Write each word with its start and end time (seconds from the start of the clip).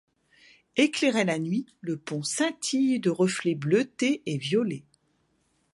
Éclairé 0.77 1.25
la 1.25 1.37
nuit, 1.37 1.67
le 1.81 1.95
pont 1.95 2.23
scintille 2.23 2.99
de 2.99 3.11
reflets 3.11 3.53
bleutés 3.53 4.23
et 4.25 4.39
violets. 4.39 4.83